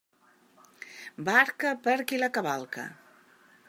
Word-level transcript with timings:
Barca, 1.29 1.75
per 1.89 1.97
qui 2.09 2.23
la 2.25 2.35
cavalca. 2.39 2.89